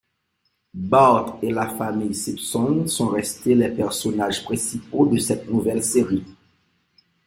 Bart 0.73 1.37
et 1.43 1.51
la 1.51 1.67
famille 1.75 2.15
Simpson 2.15 2.87
sont 2.87 3.09
restés 3.09 3.53
les 3.53 3.69
personnages 3.69 4.41
principaux 4.43 5.05
de 5.05 5.19
cette 5.19 5.47
nouvelle 5.47 5.83
série. 5.83 6.25